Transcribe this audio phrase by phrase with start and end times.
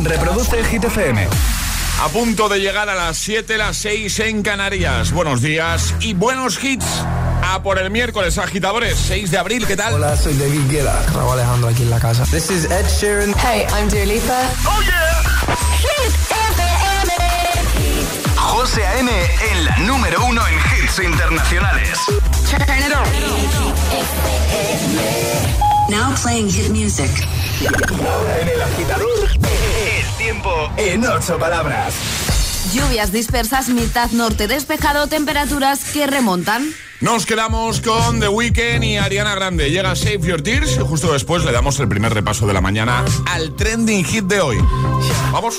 [0.00, 1.26] Reproduce Hit FM.
[2.00, 5.10] A punto de llegar a las 7, las 6 en Canarias.
[5.12, 6.86] Buenos días y buenos hits.
[7.42, 9.94] A por el miércoles, agitadores, 6 de abril, ¿qué tal?
[9.94, 11.02] Hola, soy David Guetta.
[11.12, 12.24] Raúl Alejandro aquí en la casa.
[12.26, 13.34] This is Ed Sheeran.
[13.38, 14.50] Hey, I'm Dua Lipa.
[14.66, 15.22] ¡Oh, yeah!
[15.80, 17.12] Hit FM.
[18.36, 19.10] José A.M.
[19.50, 21.98] en la número uno en hits internacionales.
[22.48, 23.04] Turn it on.
[25.90, 27.10] Now playing hit music.
[27.60, 29.08] En el agitador,
[30.28, 31.94] tiempo en ocho palabras.
[32.74, 36.70] Lluvias dispersas, mitad norte despejado, temperaturas que remontan.
[37.00, 39.70] Nos quedamos con The Weeknd y Ariana Grande.
[39.70, 43.06] Llega Save Your Tears y justo después le damos el primer repaso de la mañana
[43.24, 44.58] al trending hit de hoy.
[45.32, 45.58] Vamos.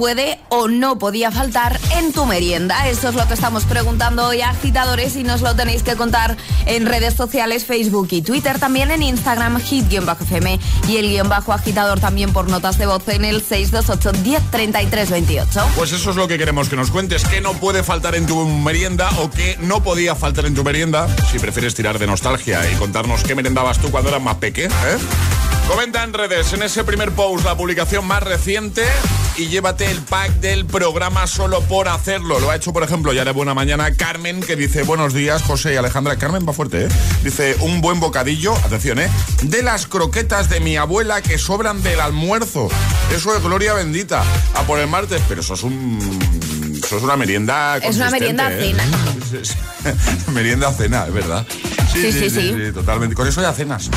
[0.00, 2.88] Puede o no podía faltar en tu merienda?
[2.88, 6.38] Eso es lo que estamos preguntando hoy a agitadores y nos lo tenéis que contar
[6.64, 10.58] en redes sociales, Facebook y Twitter, también en Instagram, hit-fm
[10.88, 15.60] y el guion bajo agitador también por notas de voz en el 628 10 28.
[15.76, 17.22] Pues eso es lo que queremos que nos cuentes.
[17.24, 21.14] ¿Qué no puede faltar en tu merienda o qué no podía faltar en tu merienda?
[21.30, 24.98] Si prefieres tirar de nostalgia y contarnos qué merendabas tú cuando eras más peque, ¿eh?
[25.68, 28.82] Comenta en redes, en ese primer post, la publicación más reciente
[29.40, 32.38] y llévate el pack del programa solo por hacerlo.
[32.40, 35.72] Lo ha hecho, por ejemplo, ya de buena mañana Carmen, que dice, buenos días, José
[35.72, 36.16] y Alejandra.
[36.16, 36.88] Carmen va fuerte, ¿eh?
[37.24, 39.10] Dice, un buen bocadillo, atención, ¿eh?
[39.44, 42.68] De las croquetas de mi abuela que sobran del almuerzo.
[43.16, 44.22] Eso es gloria bendita.
[44.54, 46.78] A por el martes, pero eso es un...
[46.84, 48.74] Eso es una merienda Es una merienda ¿eh?
[48.74, 48.84] cena.
[50.32, 51.46] merienda cena, es verdad.
[51.92, 52.54] Sí, sí, sí.
[52.72, 53.14] totalmente.
[53.14, 53.90] Con eso ya cenas.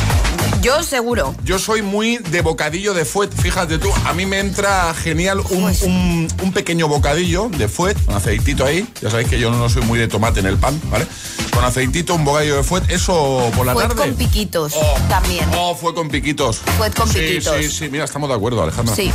[0.61, 1.35] Yo seguro.
[1.43, 5.61] Yo soy muy de bocadillo de fuet, fíjate tú, a mí me entra genial un,
[5.63, 9.67] Pues un- un pequeño bocadillo de fuet, con aceitito ahí, ya sabéis que yo no
[9.67, 11.05] soy muy de tomate en el pan, ¿vale?
[11.53, 14.01] Con aceitito, un bocadillo de fuet, eso por la Fuet tarde.
[14.03, 15.45] con piquitos Oh, también.
[15.57, 16.59] Oh, fue con piquitos.
[16.77, 17.57] Fuet con sí, piquitos.
[17.57, 18.95] Sí, sí, mira, estamos de acuerdo, Alejandro.
[18.95, 19.11] Sí.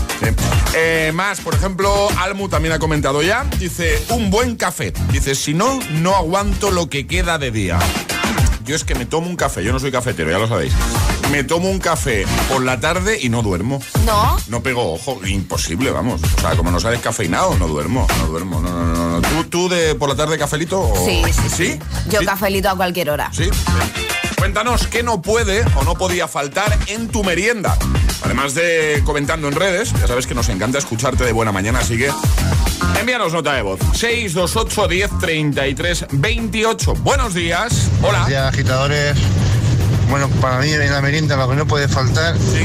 [0.75, 4.93] Eh, más, por ejemplo, Almu también ha comentado ya, dice, un buen café.
[5.13, 7.79] Dice, si no, no aguanto lo que queda de día.
[8.69, 10.75] Yo es que me tomo un café, yo no soy cafetero, ya lo sabéis.
[11.32, 13.81] Me tomo un café por la tarde y no duermo.
[14.05, 14.37] ¿No?
[14.49, 16.20] No pego ojo, imposible, vamos.
[16.37, 18.61] O sea, como no sale descafeinado, no duermo, no duermo.
[18.61, 19.23] No, no, no, no.
[19.23, 20.82] ¿Tú, tú de por la tarde cafelito?
[20.82, 21.49] o- Sí, sí, sí.
[21.73, 21.79] ¿Sí?
[22.11, 22.26] Yo ¿Sí?
[22.26, 23.31] cafelito a cualquier hora.
[23.32, 23.49] Sí.
[24.38, 27.76] Cuéntanos qué no puede o no podía faltar en tu merienda.
[28.23, 31.99] Además de comentando en redes, ya sabes que nos encanta escucharte de buena mañana, así
[31.99, 32.11] que
[32.99, 33.81] envíanos nota de voz.
[33.93, 36.94] 628 10 33 28.
[36.94, 37.88] Buenos días.
[38.00, 38.11] Hola.
[38.11, 39.17] Buenos días, agitadores.
[40.08, 42.64] Bueno, para mí en la merienda lo que no puede faltar Sí,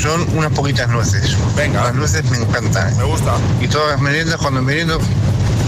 [0.00, 1.36] son unas poquitas nueces.
[1.56, 1.82] Venga.
[1.82, 2.96] Las nueces me encantan.
[2.96, 3.36] me gusta.
[3.60, 4.98] Y todas las meriendas, cuando meriendo,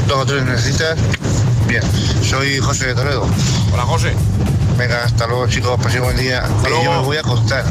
[0.06, 0.98] dos o tres necesitas.
[1.66, 1.82] Bien,
[2.22, 3.26] soy José de Toledo.
[3.72, 4.14] Hola, José.
[4.78, 6.42] Venga, hasta luego chicos, paséis buen día.
[6.62, 6.82] Luego.
[6.84, 7.64] yo me voy a acostar.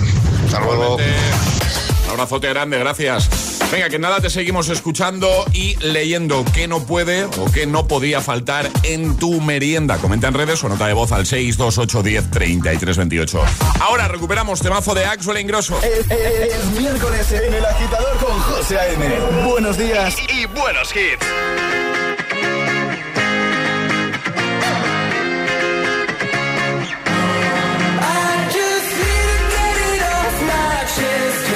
[0.45, 0.95] Hasta luego.
[0.95, 3.29] Un abrazote grande, gracias.
[3.71, 8.19] Venga, que nada, te seguimos escuchando y leyendo qué no puede o qué no podía
[8.19, 9.97] faltar en tu merienda.
[9.97, 13.41] Comenta en redes o nota de voz al 628 10 33 28.
[13.79, 15.79] Ahora recuperamos temazo de Axel Ingrosso.
[15.81, 19.05] Es, es- es miércoles en el agitador con José A.M.
[19.47, 21.25] Buenos días y buenos hits.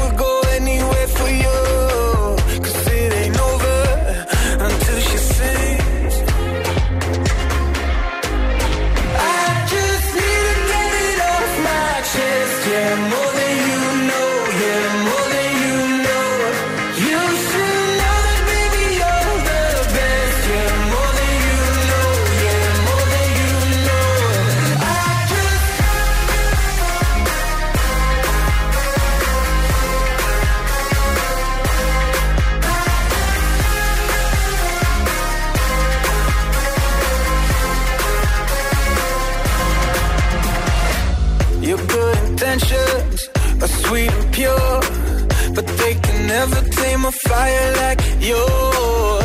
[47.07, 49.24] a fire like yours.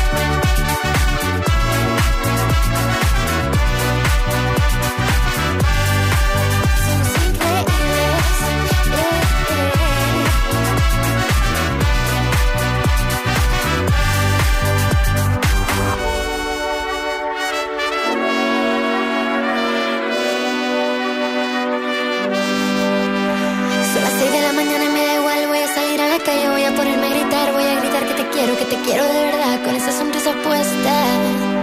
[28.83, 30.93] quiero de verdad con esa sonrisa puesta.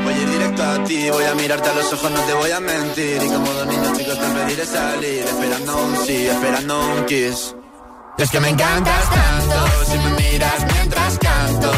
[0.05, 2.51] Voy a ir directo a ti, voy a mirarte a los ojos, no te voy
[2.51, 3.23] a mentir.
[3.23, 7.55] Y como dos niños chicos te pediré salir, esperando un sí, esperando un kiss.
[8.19, 11.73] Es que me encantas tanto, si me miras mientras canto,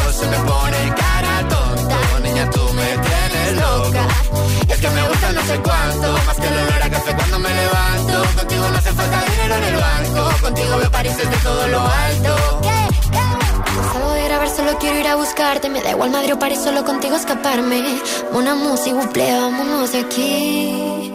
[15.51, 15.69] buscarte.
[15.69, 18.01] Me da igual Madrid o París, solo contigo escaparme.
[18.31, 21.11] Buple, vámonos de aquí.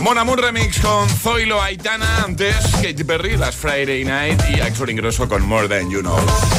[0.00, 5.28] Mon Amour Remix con Zoilo Aitana, antes Katy Perry, las Friday Night y Axel Ingrosso
[5.28, 6.16] con More Than You Know.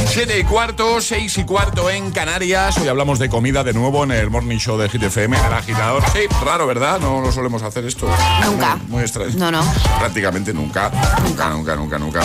[0.07, 2.77] Siete y cuarto, seis y cuarto en Canarias.
[2.77, 6.03] Hoy hablamos de comida de nuevo en el Morning Show de GTFM, en el agitador.
[6.13, 7.01] Sí, raro, ¿verdad?
[7.01, 8.07] No lo solemos hacer esto.
[8.45, 8.77] Nunca.
[8.77, 9.33] Muy, muy extraño.
[9.35, 9.61] No, no.
[9.99, 10.89] Prácticamente nunca.
[11.25, 12.21] Nunca, nunca, nunca, nunca.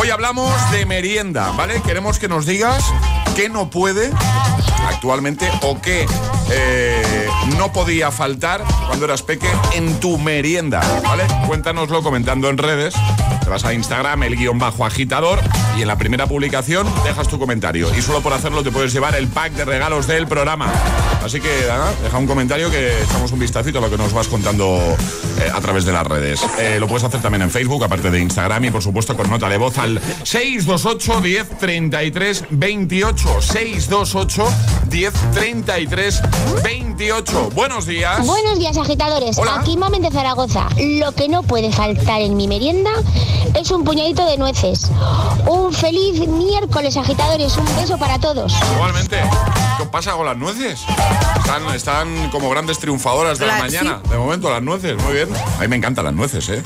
[0.00, 1.82] Hoy hablamos de merienda, ¿vale?
[1.82, 2.84] Queremos que nos digas
[3.40, 4.10] qué no puede
[4.86, 6.04] actualmente o qué
[6.50, 11.24] eh, no podía faltar cuando eras peque en tu merienda, ¿vale?
[11.46, 12.94] Cuéntanoslo comentando en redes.
[13.42, 15.40] Te vas a Instagram, el guion bajo agitador,
[15.76, 17.88] y en la primera publicación dejas tu comentario.
[17.96, 20.72] Y solo por hacerlo te puedes llevar el pack de regalos del programa.
[21.24, 24.28] Así que nada, deja un comentario que echamos un vistacito a lo que nos vas
[24.28, 24.78] contando
[25.38, 26.40] eh, a través de las redes.
[26.58, 29.48] Eh, lo puedes hacer también en Facebook, aparte de Instagram, y por supuesto con nota
[29.48, 33.42] de voz al 628 10 33 28.
[33.42, 34.44] 628
[34.88, 36.22] 10 33
[36.62, 37.50] 28.
[37.50, 38.26] Buenos días.
[38.26, 39.38] Buenos días, agitadores.
[39.38, 39.56] Hola.
[39.60, 40.68] Aquí Mamen de Zaragoza.
[40.78, 42.90] Lo que no puede faltar en mi merienda
[43.54, 44.90] es un puñadito de nueces.
[45.46, 47.56] Un feliz miércoles, agitadores.
[47.56, 48.54] Un beso para todos.
[48.74, 49.20] Igualmente.
[49.78, 50.80] ¿Qué pasa con las nueces?
[51.36, 54.00] Están, están como grandes triunfadoras de la, La- mañana.
[54.10, 55.02] De momento, las nueces.
[55.02, 55.28] Muy bien.
[55.58, 56.62] A mí me encantan las nueces, ¿eh?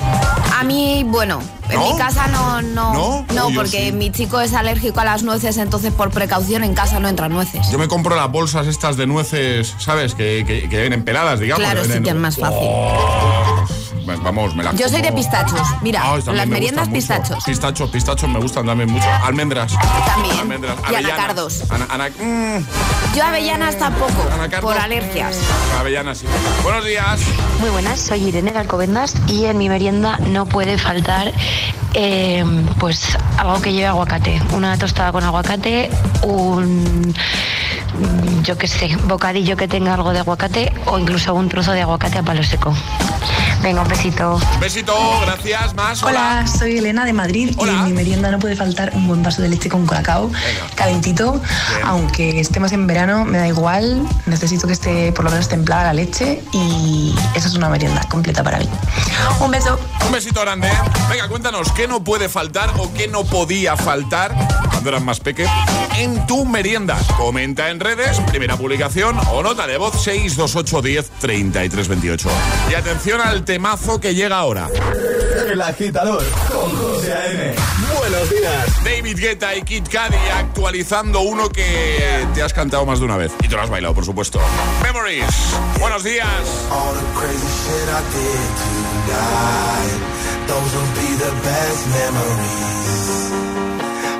[0.59, 1.93] A mí, bueno, en ¿No?
[1.93, 2.93] mi casa no, no,
[3.33, 3.47] ¿No?
[3.47, 3.93] Oh, porque sí.
[3.93, 7.69] mi chico es alérgico a las nueces, entonces por precaución en casa no entran nueces.
[7.71, 10.15] Yo me compro las bolsas estas de nueces, ¿sabes?
[10.15, 11.65] Que, que, que vienen peladas, digamos.
[11.65, 12.59] Claro, que sí que es más fácil.
[12.63, 13.65] Oh,
[14.23, 15.61] vamos, me las Yo soy de pistachos.
[15.83, 16.95] Mira, también las meriendas mucho.
[16.99, 17.45] pistachos.
[17.45, 19.07] Pistachos, pistachos me gustan también mucho.
[19.23, 19.73] Almendras.
[20.07, 20.39] También.
[20.39, 20.77] Almendras.
[20.91, 21.71] Y anacardos.
[21.71, 22.65] Ana- ana- mm,
[23.17, 24.73] Yo avellanas tampoco, anacardos.
[24.73, 25.37] por alergias.
[25.79, 26.27] Avellanas, sí.
[26.63, 27.21] Buenos días.
[27.61, 31.33] Muy buenas, soy Irene de Alcobendas y en mi merienda no puede faltar
[31.95, 32.45] eh,
[32.81, 34.41] pues algo que lleve aguacate.
[34.53, 35.91] Una tostada con aguacate,
[36.23, 37.15] un
[37.99, 41.83] mm, yo qué sé, bocadillo que tenga algo de aguacate o incluso un trozo de
[41.83, 42.75] aguacate a palo seco.
[43.65, 44.39] Venga, un besito.
[44.61, 45.75] Besito, gracias.
[45.75, 46.03] Más.
[46.03, 49.41] Hola, soy Elena de Madrid y en mi merienda no puede faltar un buen vaso
[49.41, 50.31] de leche con cacao
[50.75, 51.41] calentito,
[51.83, 55.95] aunque estemos en verano, me da igual, necesito que esté por lo menos templada la
[55.95, 58.69] leche y esa es una merienda completa para mí.
[59.41, 59.79] Un beso.
[60.05, 60.69] Un besito grande.
[60.69, 60.77] ¿eh?
[61.09, 64.35] Venga, cuéntanos qué no puede faltar o qué no podía faltar
[64.71, 65.47] cuando eras más peque
[65.97, 66.99] en tu merienda.
[67.17, 72.29] Comenta en redes, primera publicación o nota de voz 628 10 33 28.
[72.71, 74.69] Y atención al temazo que llega ahora.
[75.49, 77.55] El agitador con José A.M.
[78.01, 78.85] Buenos días.
[78.85, 83.31] David Guetta y Kid Cudi actualizando uno que te has cantado más de una vez.
[83.45, 84.41] Y te lo has bailado, por supuesto.
[84.83, 85.25] Memories.
[85.79, 86.27] Buenos días.
[86.73, 90.01] All the crazy shit I did tonight.
[90.49, 93.31] Those will be the best memories.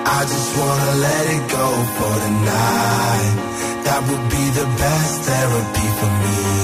[0.07, 1.67] I just wanna let it go
[1.99, 3.35] for the night.
[3.83, 6.64] That would be the best therapy for me.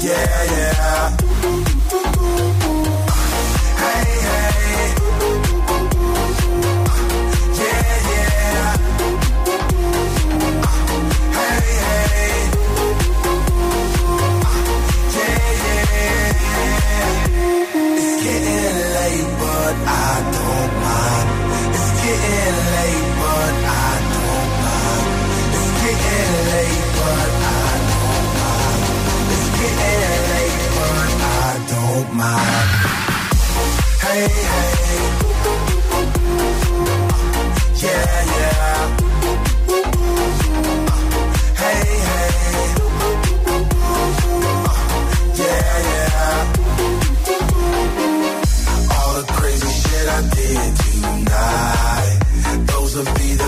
[0.00, 1.16] Yeah, yeah.
[3.82, 4.94] Hey, hey.
[7.58, 8.76] Yeah, yeah.
[11.36, 12.50] Hey, hey.
[14.44, 14.60] Ah,
[15.16, 16.38] yeah, yeah.
[18.00, 20.37] It's getting late, but I
[32.00, 32.18] I don't.
[34.04, 35.02] Hey, hey.
[37.82, 38.80] Yeah, yeah.
[41.62, 42.66] Hey, hey.
[45.42, 46.38] Yeah, yeah.
[48.94, 52.18] All the crazy shit I did tonight.
[52.66, 53.47] Those will be the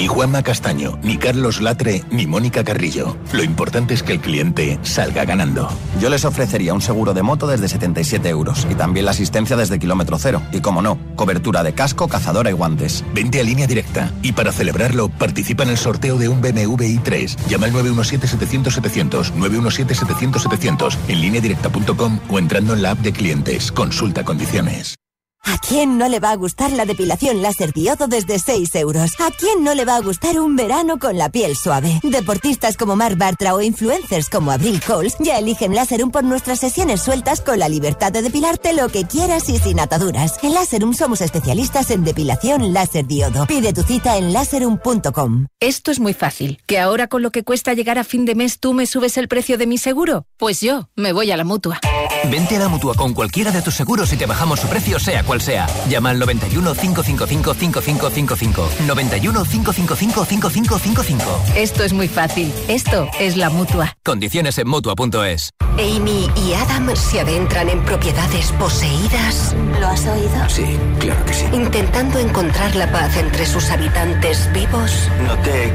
[0.00, 3.18] Ni Juanma Castaño, ni Carlos Latre, ni Mónica Carrillo.
[3.34, 5.68] Lo importante es que el cliente salga ganando.
[6.00, 9.78] Yo les ofrecería un seguro de moto desde 77 euros y también la asistencia desde
[9.78, 10.40] kilómetro cero.
[10.52, 13.04] Y como no, cobertura de casco, cazadora y guantes.
[13.12, 17.36] Vente a línea directa y para celebrarlo participa en el sorteo de un BMW i3.
[17.48, 23.70] Llama al 917-700-700, 917-700-700 en lineadirecta.com o entrando en la app de clientes.
[23.70, 24.99] Consulta condiciones.
[25.44, 29.12] ¿A quién no le va a gustar la depilación láser diodo desde 6 euros?
[29.20, 31.98] ¿A quién no le va a gustar un verano con la piel suave?
[32.02, 37.00] Deportistas como Marc Bartra o influencers como Abril Coles ya eligen Láserum por nuestras sesiones
[37.02, 40.38] sueltas con la libertad de depilarte lo que quieras y sin ataduras.
[40.42, 43.46] En Láserum somos especialistas en depilación láser diodo.
[43.46, 45.46] Pide tu cita en láserum.com.
[45.58, 46.60] Esto es muy fácil.
[46.66, 49.26] ¿Que ahora con lo que cuesta llegar a fin de mes tú me subes el
[49.26, 50.26] precio de mi seguro?
[50.36, 51.80] Pues yo me voy a la mutua.
[52.28, 55.22] Vente a la mutua con cualquiera de tus seguros y te bajamos su precio, sea
[55.24, 55.66] cual sea.
[55.88, 58.68] Llama al 91 555 5555.
[58.86, 61.24] 91 555 5555.
[61.56, 62.52] Esto es muy fácil.
[62.68, 63.96] Esto es la mutua.
[64.04, 65.50] Condiciones en mutua.es.
[65.78, 69.54] Amy y Adam se adentran en propiedades poseídas.
[69.80, 70.48] ¿Lo has oído?
[70.48, 71.46] Sí, claro que sí.
[71.52, 75.72] Intentando encontrar la paz entre sus habitantes vivos Noté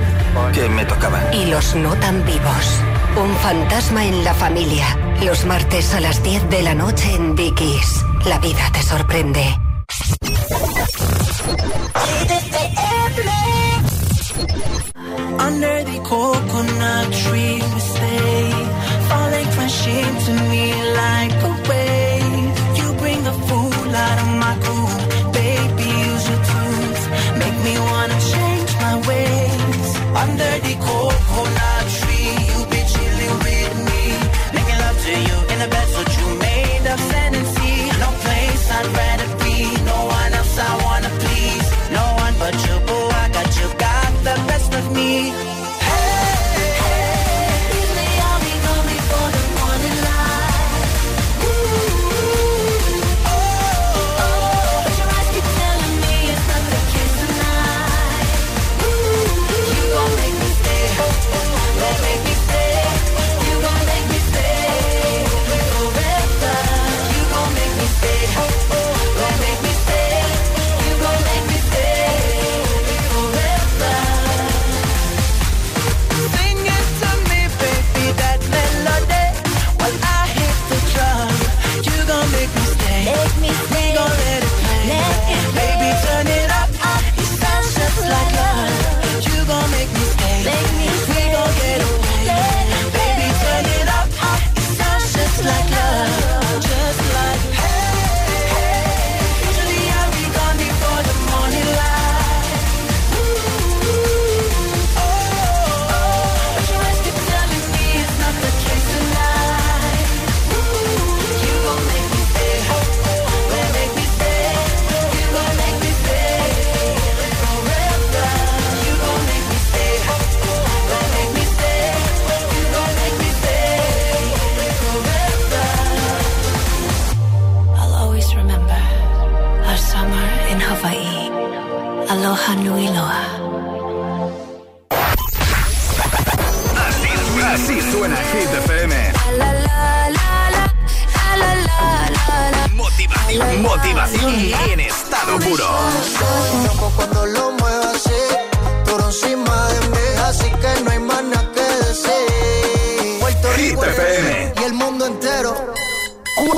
[0.54, 1.34] que me tocaba.
[1.34, 2.82] y los no tan vivos.
[3.18, 4.86] Un fantasma en la familia.
[5.24, 8.06] Los martes a las 10 de la noche en Dickies.
[8.26, 9.58] La vida te sorprende.
[15.40, 18.52] Under the coconut tree we stay,
[19.08, 22.54] falling crashing to me like a wave.
[22.78, 25.88] You bring the fool out of my groove, baby.
[26.12, 27.02] Use your tools,
[27.40, 29.90] make me wanna change my ways.
[30.24, 31.15] Under the coconut
[35.56, 36.05] in the bed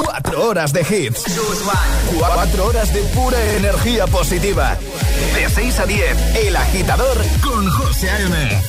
[0.07, 1.25] Cuatro horas de hits.
[2.17, 4.77] Cuatro horas de pura energía positiva.
[5.35, 8.61] De 6 a 10, El Agitador con José A.M.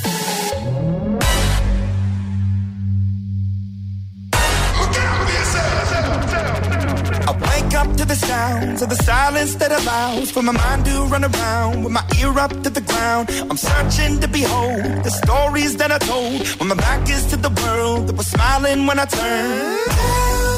[7.74, 11.84] up to the sounds of the silence that allows for my mind to run around
[11.84, 13.28] with my ear up to the ground.
[13.48, 17.50] I'm searching to behold the stories that I told when my back is to the
[17.62, 20.57] world that was smiling when I turned.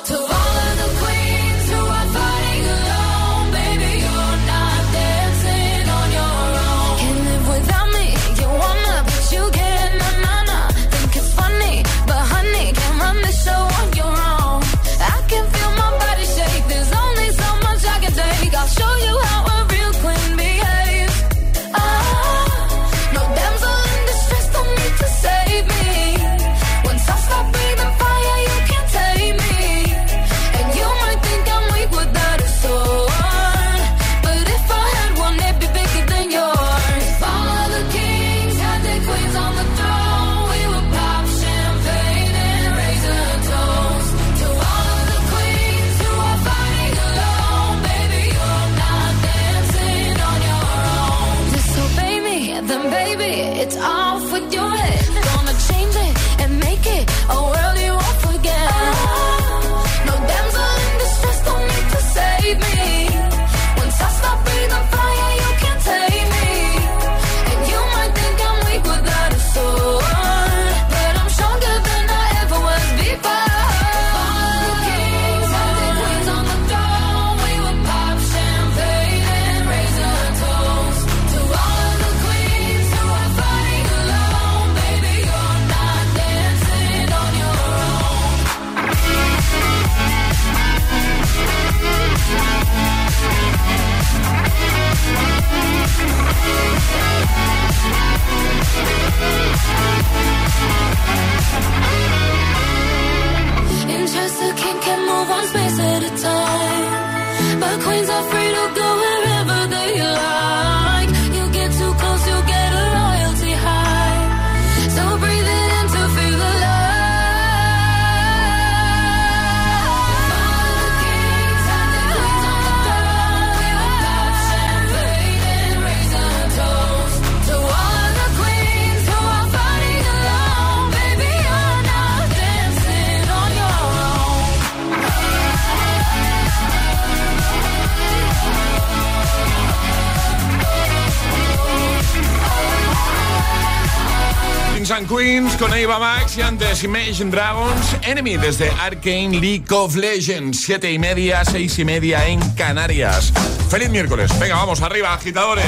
[145.81, 150.61] Eva Max y antes Imagine Dragons Enemy desde Arcane League of Legends.
[150.61, 153.33] Siete y media, seis y media en Canarias.
[153.67, 154.31] Feliz miércoles.
[154.39, 155.65] Venga, vamos arriba, agitadores.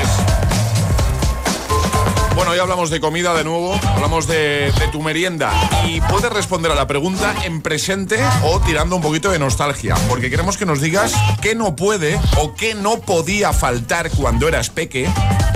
[2.36, 5.52] Bueno, hoy hablamos de comida de nuevo, hablamos de, de, tu merienda
[5.88, 10.30] y puedes responder a la pregunta en presente o tirando un poquito de nostalgia, porque
[10.30, 15.10] queremos que nos digas qué no puede o qué no podía faltar cuando eras peque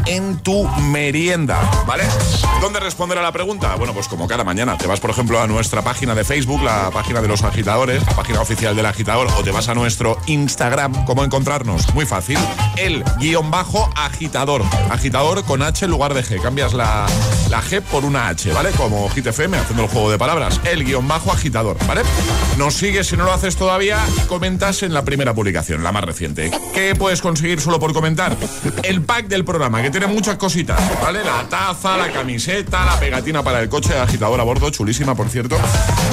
[0.07, 2.03] en tu merienda, ¿vale?
[2.61, 3.75] ¿Dónde responder a la pregunta?
[3.75, 6.89] Bueno, pues como cada mañana, te vas por ejemplo a nuestra página de Facebook, la
[6.91, 11.05] página de los agitadores, la página oficial del agitador, o te vas a nuestro Instagram,
[11.05, 11.93] ¿cómo encontrarnos?
[11.93, 12.37] Muy fácil,
[12.77, 17.05] el guion bajo agitador, agitador con H en lugar de G, cambias la,
[17.49, 18.71] la G por una H, ¿vale?
[18.71, 22.01] Como GTFM, haciendo el juego de palabras, el guion bajo agitador, ¿vale?
[22.57, 26.51] Nos sigues si no lo haces todavía comentas en la primera publicación, la más reciente.
[26.73, 28.35] ¿Qué puedes conseguir solo por comentar?
[28.83, 31.23] El pack del programa, que tiene muchas cositas, ¿vale?
[31.23, 35.57] La taza, la camiseta, la pegatina para el coche, agitador a bordo, chulísima, por cierto.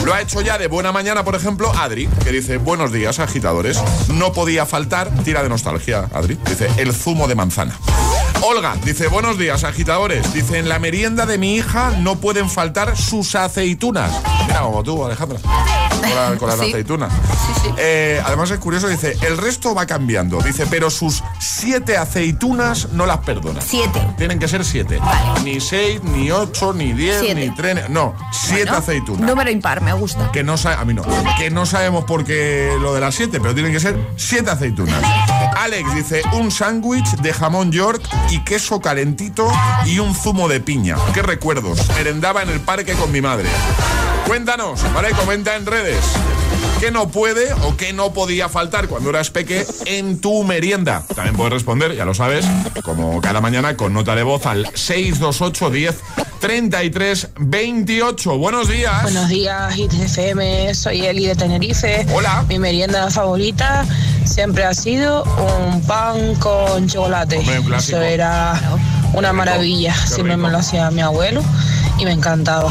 [0.06, 3.78] Lo ha hecho ya de buena mañana, por ejemplo, Adri, que dice, buenos días, agitadores.
[4.08, 6.38] No podía faltar, tira de nostalgia, Adri.
[6.48, 7.78] Dice, el zumo de manzana.
[8.42, 10.32] Olga dice, buenos días, agitadores.
[10.34, 14.10] Dice, en la merienda de mi hija no pueden faltar sus aceitunas.
[14.46, 15.38] Mira, como tú, Alejandra.
[15.40, 16.68] Con, la, con las Sí.
[16.68, 17.10] aceitunas.
[17.78, 20.40] Eh, además es curioso, dice, el resto va cambiando.
[20.42, 23.60] Dice, pero sus siete aceitunas no las perdona.
[23.62, 24.06] Siete.
[24.18, 25.00] Tienen que ser siete.
[25.42, 27.34] Ni seis, ni ocho, ni diez, Siete.
[27.48, 27.88] ni tres.
[27.88, 29.20] No, siete Bueno, aceitunas.
[29.30, 30.30] Número impar, me gusta.
[30.32, 31.02] Que no a mí no.
[31.38, 35.02] Que no sabemos por qué lo de las siete, pero tienen que ser siete aceitunas.
[35.56, 39.50] Alex dice un sándwich de jamón york y queso calentito
[39.86, 40.96] y un zumo de piña.
[41.12, 41.88] Qué recuerdos.
[41.96, 43.48] Merendaba en el parque con mi madre.
[44.26, 45.10] Cuéntanos, ¿vale?
[45.10, 46.04] Comenta en redes.
[46.80, 51.04] ¿Qué no puede o qué no podía faltar cuando eras peque en tu merienda?
[51.14, 52.44] También puedes responder, ya lo sabes,
[52.82, 55.96] como cada mañana con nota de voz al 628 10
[56.40, 58.38] 33 28.
[58.38, 59.02] Buenos días.
[59.02, 60.74] Buenos días, Hit FM.
[60.74, 62.06] Soy Eli de Tenerife.
[62.12, 62.44] Hola.
[62.48, 63.86] Mi merienda favorita
[64.24, 67.38] siempre ha sido un pan con chocolate.
[67.38, 67.76] Hombre.
[67.76, 68.60] Eso era
[69.12, 69.94] una maravilla.
[69.94, 71.42] Siempre me lo hacía mi abuelo
[71.98, 72.70] y me encantaba.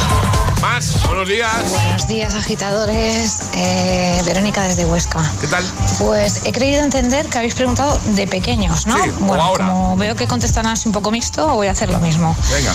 [0.62, 1.52] Más, buenos días.
[1.72, 3.50] Buenos días, agitadores.
[3.54, 5.20] Eh, Verónica desde Huesca.
[5.42, 5.64] ¿Qué tal?
[6.00, 8.96] Pues he creído entender que habéis preguntado de pequeños, ¿no?
[9.04, 9.68] Sí, bueno, ahora.
[9.68, 12.34] como veo que contestan así un poco mixto, voy a hacer lo mismo.
[12.50, 12.74] Venga.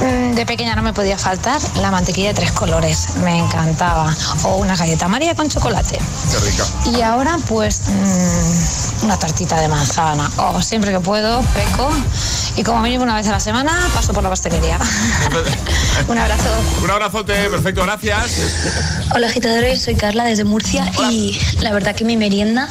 [0.00, 4.14] Mm, De pequeña no me podía faltar la mantequilla de tres colores, me encantaba.
[4.44, 5.98] O una galleta María con chocolate.
[6.30, 6.64] Qué rica.
[6.98, 10.30] Y ahora, pues, mm, una tartita de manzana.
[10.36, 11.90] Oh, siempre que puedo, peco.
[12.56, 14.78] Y como mínimo una vez a la semana, paso por la pastelería.
[16.08, 16.48] Un abrazo.
[16.82, 18.38] Un abrazote, perfecto, gracias.
[19.14, 22.68] Hola agitadores, soy Carla desde Murcia y la verdad que mi merienda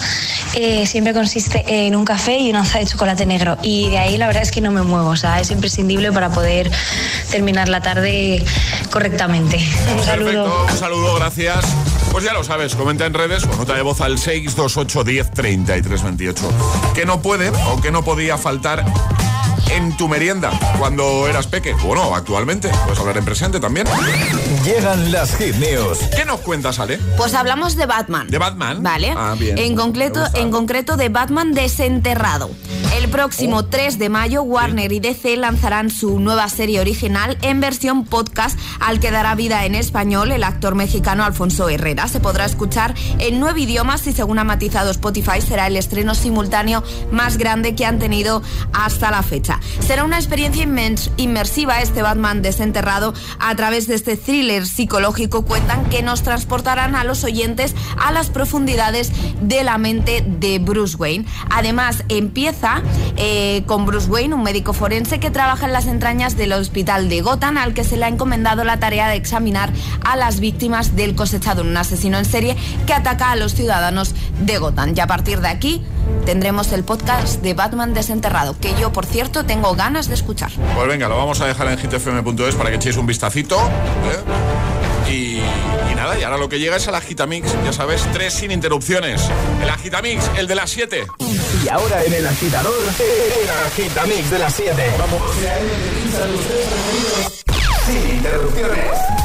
[0.53, 4.17] eh, siempre consiste en un café y una onza de chocolate negro y de ahí
[4.17, 6.71] la verdad es que no me muevo, o sea, es imprescindible para poder
[7.31, 8.43] terminar la tarde
[8.91, 9.57] correctamente.
[9.97, 10.43] Un saludo.
[10.43, 11.65] Perfecto, un saludo, gracias.
[12.11, 16.03] Pues ya lo sabes, comenta en redes o nota de voz al 628 10 33
[16.03, 16.51] 28.
[16.93, 18.85] ¿Qué no puede o qué no podía faltar
[19.71, 21.73] en tu merienda cuando eras peque?
[21.83, 22.69] Bueno, actualmente.
[22.85, 23.87] Puedes hablar en presente también.
[24.63, 25.99] Llegan las hit news.
[26.15, 26.97] ¿Qué nos cuentas, Ale?
[27.17, 28.27] Pues hablamos de Batman.
[28.27, 28.81] ¿De Batman?
[28.83, 29.13] Vale.
[29.15, 29.57] Ah, bien.
[29.57, 32.49] En concreto, en concreto de Batman desenterrado.
[32.97, 33.65] El próximo Oh.
[33.65, 38.99] 3 de mayo, Warner y DC lanzarán su nueva serie original en versión podcast al
[38.99, 42.07] que dará vida en español el actor mexicano Alfonso Herrera.
[42.07, 46.83] Se podrá escuchar en nueve idiomas y según ha matizado Spotify será el estreno simultáneo
[47.11, 48.41] más grande que han tenido
[48.73, 49.54] hasta la fecha.
[49.79, 50.63] Será una experiencia
[51.17, 57.03] inmersiva este Batman desenterrado a través de este thriller psicológico cuentan que nos transportarán a
[57.03, 61.25] los oyentes a las profundidades de la mente de Bruce Wayne.
[61.49, 62.81] Además, empieza
[63.17, 67.21] eh, con Bruce Wayne, un médico forense que trabaja en las entrañas del hospital de
[67.21, 69.71] Gotham, al que se le ha encomendado la tarea de examinar
[70.03, 74.57] a las víctimas del cosechador, un asesino en serie que ataca a los ciudadanos de
[74.57, 74.93] Gotham.
[74.95, 75.81] Y a partir de aquí
[76.25, 80.51] tendremos el podcast de Batman desenterrado, que yo, por cierto, tengo ganas de escuchar.
[80.75, 83.57] Pues venga, lo vamos a dejar en hitfm.es para que echéis un vistacito.
[83.57, 85.11] ¿eh?
[85.11, 85.37] Y,
[85.91, 89.21] y nada, y ahora lo que llega es el Agitamix, ya sabes, tres sin interrupciones.
[89.61, 91.05] El Agitamix, el de las 7.
[91.63, 94.83] Y ahora en el agitador, el agitamix de las 7.
[94.99, 95.21] Vamos.
[97.85, 99.24] Sin interrupciones.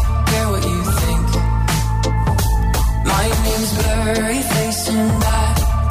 [3.11, 4.41] My name's Blurry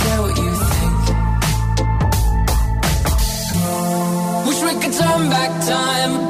[0.03, 1.01] care what you think.
[4.47, 6.30] Wish we could turn back time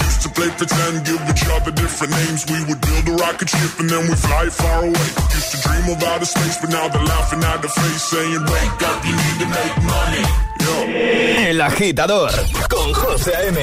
[0.21, 2.45] To play pretend, give each other different names.
[2.45, 5.07] We would build a rocket ship and then we fly far away.
[5.33, 8.81] Used to dream of outer space, but now they're laughing at the face, saying, wake
[8.85, 10.23] up, you need to make money.
[10.61, 11.49] Yo.
[11.49, 12.31] El agitador
[12.69, 13.57] con José A.M.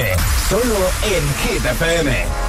[0.49, 2.48] Solo en Hit FM.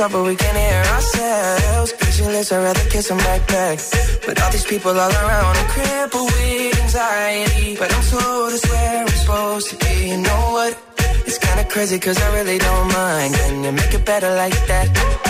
[0.00, 1.92] talk but we can't hear ourselves.
[1.92, 3.78] Pictureless, I'd rather kiss them right back.
[4.26, 7.76] But all these people all around, I'm crippled with anxiety.
[7.76, 10.10] But I'm told it's where I'm supposed to be.
[10.10, 10.72] You know what?
[11.26, 13.34] It's kinda crazy cause I really don't mind.
[13.34, 15.29] Can you make it better like that?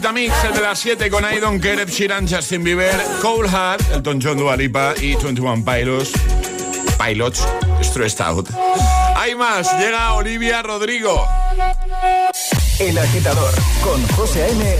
[0.00, 1.24] the El de las 7 con
[1.60, 6.12] Care, Ed Sheeran, Justin Bieber, Cole Hart, Elton John, Dua Lipa y 21 Pilots.
[6.98, 7.46] Pilots,
[7.82, 8.50] Stressed Out.
[9.16, 11.26] Hay más, llega Olivia Rodrigo.
[12.78, 14.76] El agitador con José A.M.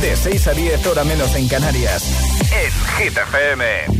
[0.00, 2.04] De 6 a 10, hora menos en Canarias.
[2.50, 3.99] En Hit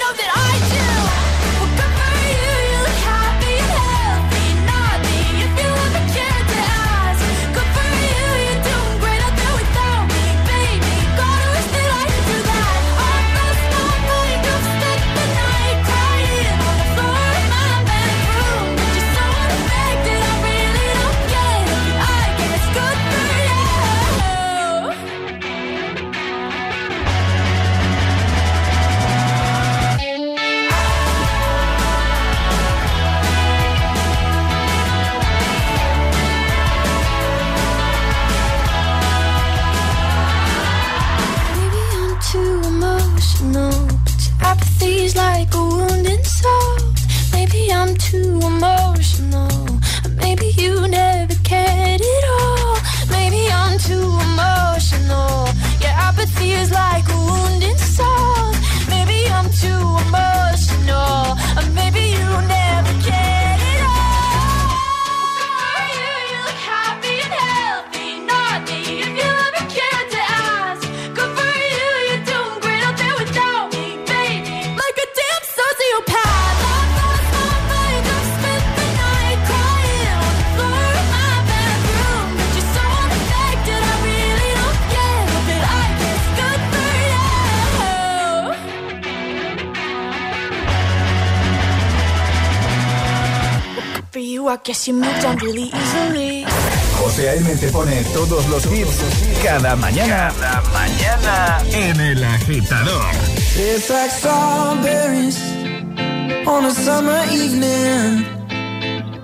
[94.51, 96.43] I guess you moved on really easily.
[96.99, 97.55] José A.M.
[97.55, 98.97] te pone todos los hits
[99.41, 100.29] cada mañana.
[100.29, 103.01] Cada mañana en El Agitador.
[103.55, 105.39] It's like strawberries
[106.45, 108.25] on a summer evening,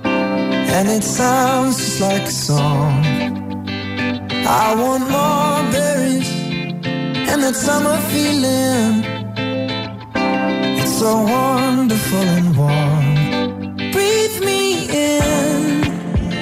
[0.06, 3.04] and it sounds just like a song.
[4.48, 6.32] I want more berries
[7.28, 9.04] and that summer feeling.
[10.80, 12.97] It's so wonderful and warm.
[14.90, 15.82] In,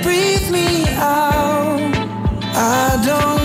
[0.04, 1.80] breathe me out.
[2.58, 3.45] I don't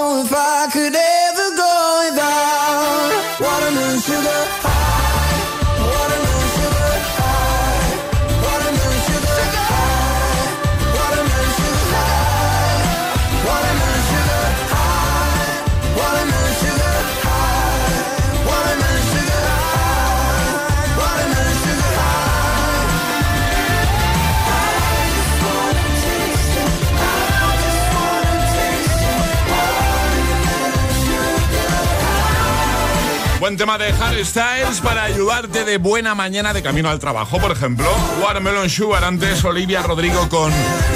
[33.51, 37.51] Buen tema de Harry Styles para ayudarte de buena mañana de camino al trabajo, por
[37.51, 37.85] ejemplo.
[38.23, 40.53] Watermelon Sugar antes Olivia Rodrigo con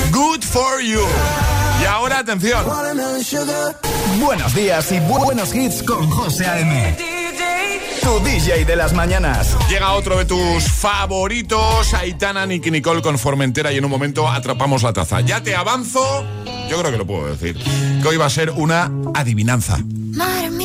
[0.09, 1.01] Good for You.
[1.81, 2.65] Y ahora atención.
[4.21, 6.97] Buenos días y bu buenos hits con José A.M.
[8.01, 9.57] Tu DJ de las mañanas.
[9.69, 14.81] Llega otro de tus favoritos, Aitana Nicky Nicole con Formentera y en un momento atrapamos
[14.81, 15.19] la taza.
[15.19, 16.23] Ya te avanzo,
[16.69, 17.61] yo creo que lo puedo decir,
[18.01, 19.79] que hoy va a ser una adivinanza.
[20.13, 20.64] Madre mía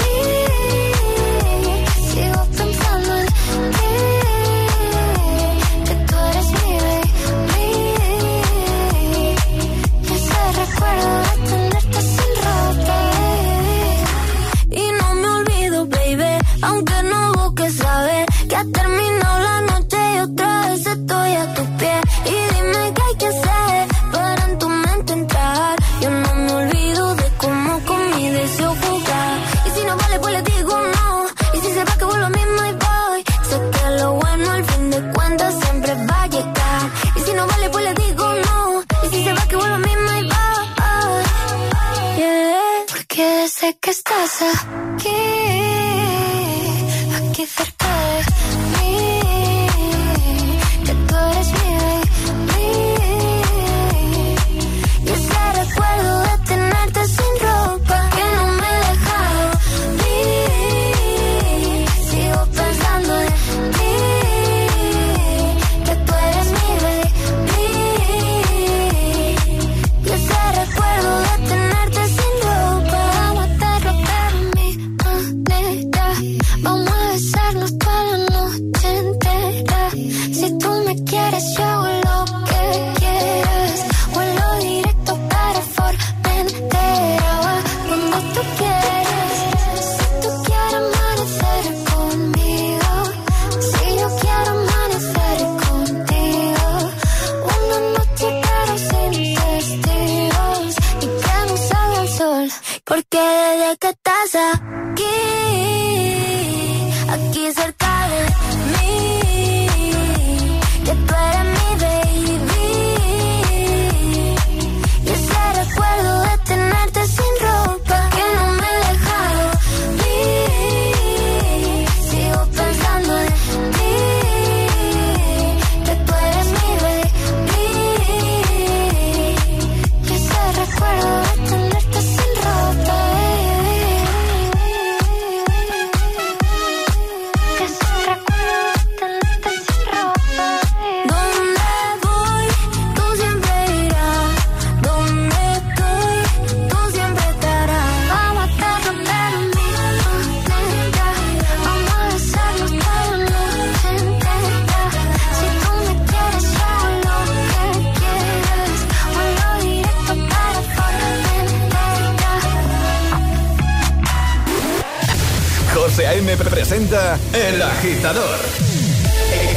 [167.81, 168.37] agitador.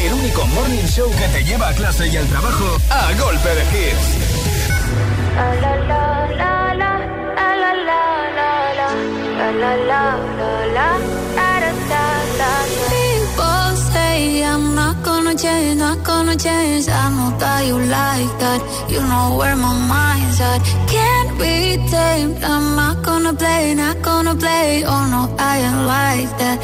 [0.01, 3.65] El único morning show que te lleva a clase y al trabajo a golpe de
[3.73, 4.07] hits.
[12.89, 16.89] People say I'm not gonna change, not gonna change.
[16.89, 18.61] I know that you like that.
[18.89, 20.63] You know where my mind's at.
[20.89, 22.43] Can't be tamed.
[22.43, 24.85] I'm not gonna play, not gonna play.
[24.87, 26.64] Oh no, I ain't like that.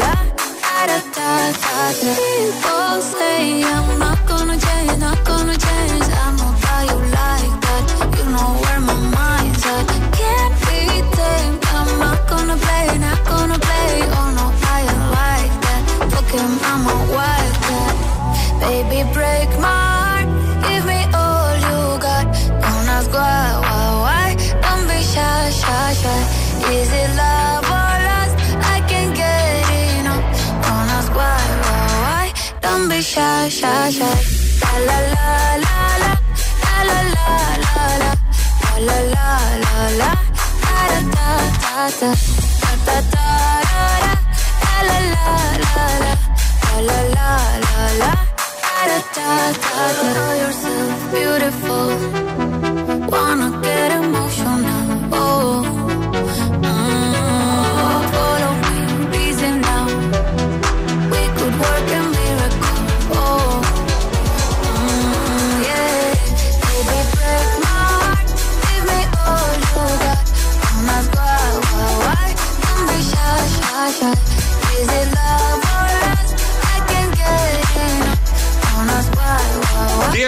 [0.00, 0.12] la,
[0.86, 1.90] la, la,
[3.60, 4.19] la, la.
[33.10, 34.14] Shy, shy, shy.
[34.62, 35.28] La la la
[35.64, 36.12] la la.
[36.70, 37.28] La la la
[37.64, 38.10] la la.
[38.86, 39.34] La la
[40.00, 40.10] la.
[40.64, 42.10] Da da da da.
[42.62, 43.26] Da da da.
[44.62, 45.26] La la la
[45.64, 46.12] la la.
[46.70, 47.30] La la la
[47.66, 48.12] la la.
[48.62, 49.28] Da da
[49.64, 50.20] da da.
[51.12, 51.90] Beautiful.
[53.12, 53.48] Wanna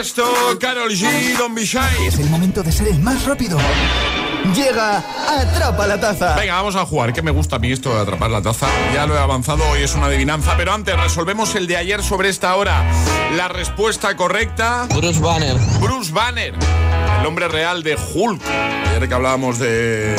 [0.03, 2.09] Tiesto, Carol G, Don Bishai.
[2.09, 3.57] Es el momento de ser el más rápido.
[4.53, 4.99] Llega
[5.29, 6.35] Atrapa la Taza.
[6.35, 8.67] Venga, vamos a jugar, que me gusta a mí esto de atrapar la taza.
[8.93, 12.31] Ya lo he avanzado, hoy es una adivinanza, pero antes resolvemos el de ayer sobre
[12.31, 12.83] esta hora.
[13.37, 14.89] La respuesta correcta...
[14.93, 15.57] Bruce Banner.
[15.79, 16.53] Bruce Banner,
[17.19, 18.43] el nombre real de Hulk.
[18.89, 20.17] Ayer que hablábamos de...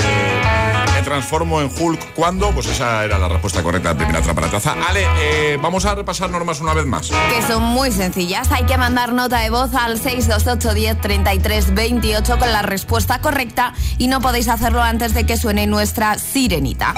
[1.13, 4.73] Transformo en Hulk cuando, pues esa era la respuesta correcta de primera atrapa la taza.
[4.89, 7.11] Ale, eh, vamos a repasar normas una vez más.
[7.29, 8.51] Que son muy sencillas.
[8.51, 13.75] Hay que mandar nota de voz al 628 10 33 28 con la respuesta correcta
[13.99, 16.95] y no podéis hacerlo antes de que suene nuestra sirenita.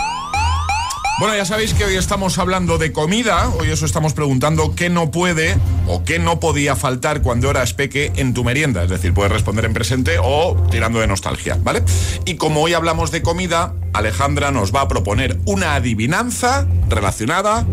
[1.18, 3.50] Bueno, ya sabéis que hoy estamos hablando de comida.
[3.60, 5.56] Hoy os estamos preguntando qué no puede
[5.88, 8.84] o qué no podía faltar cuando eras peque en tu merienda.
[8.84, 11.84] Es decir, puedes responder en presente o tirando de nostalgia, ¿vale?
[12.26, 17.66] Y como hoy hablamos de comida, Alejandra nos va a proponer una adivinanza relacionada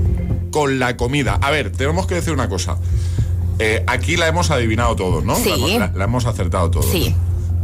[0.53, 1.41] con la comida.
[1.43, 2.77] A ver, tenemos que decir una cosa.
[3.59, 5.35] Eh, aquí la hemos adivinado todos, ¿no?
[5.35, 5.49] Sí.
[5.49, 6.87] La, hemos- la- la hemos acertado todos.
[6.93, 7.13] Sí.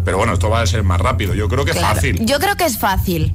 [0.04, 1.34] Pero bueno, esto va a ser más rápido.
[1.34, 1.94] Yo creo que Claro.
[1.94, 2.24] fácil.
[2.26, 3.32] Yo creo que es fácil.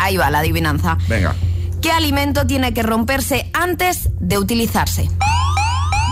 [0.00, 0.96] Ahí va la adivinanza.
[1.08, 1.34] Venga.
[1.82, 5.08] ¿Qué alimento tiene que romperse antes de utilizarse?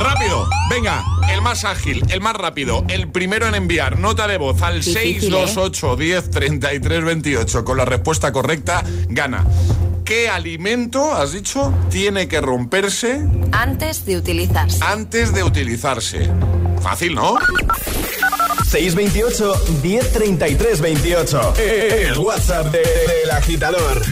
[0.01, 4.63] Rápido, venga, el más ágil, el más rápido, el primero en enviar nota de voz
[4.63, 5.47] al Difícil, ¿eh?
[5.47, 9.45] 628 10 33 28 con la respuesta correcta gana.
[10.05, 14.79] ¿Qué alimento, has dicho, tiene que romperse Antes de utilizarse.
[14.83, 16.31] antes de utilizarse?
[16.81, 17.35] Fácil, ¿no?
[18.69, 21.55] 628 1033 28.
[21.57, 24.03] El WhatsApp de- del agitador.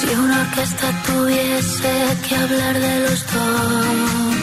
[0.00, 1.92] Si una orquesta tuviese
[2.28, 4.37] que hablar de los dos,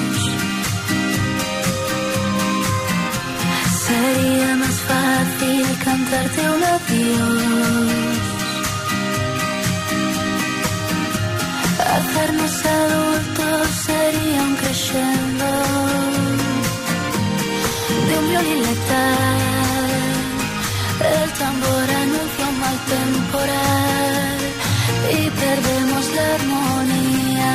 [3.95, 8.25] sería más fácil cantarte un adiós.
[11.95, 15.49] Hacernos adultos sería un crescendo
[18.07, 19.91] de un violín letal.
[21.13, 24.39] El tambor anuncia un mal temporal
[25.17, 27.53] y perdemos la armonía.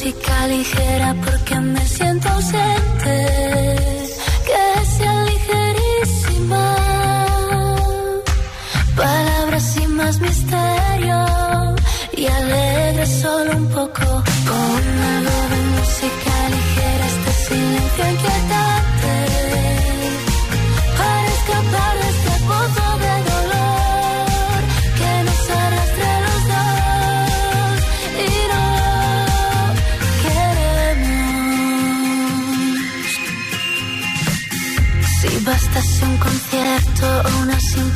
[0.00, 3.77] Música ligera porque me siento ausente.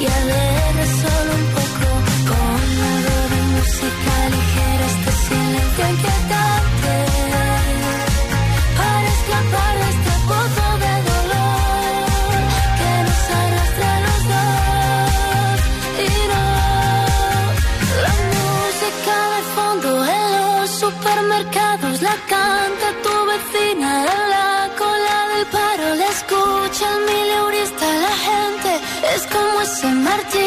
[0.00, 1.88] Y alegre solo un poco.
[2.28, 6.17] Ponme algo de música ligera, este silencio.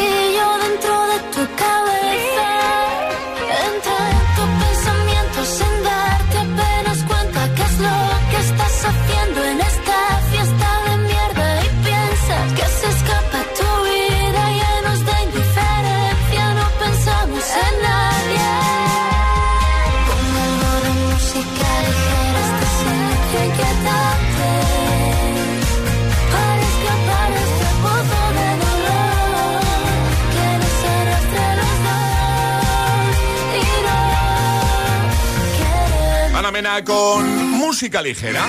[0.02, 0.61] 你有
[36.84, 38.44] con música ligera.